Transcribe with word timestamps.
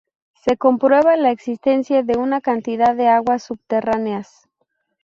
Se 0.33 0.57
comprueba 0.57 1.15
la 1.15 1.29
existencia 1.29 2.01
de 2.01 2.17
una 2.17 2.41
cantidad 2.41 2.95
de 2.95 3.07
aguas 3.07 3.43
subterráneas. 3.43 4.49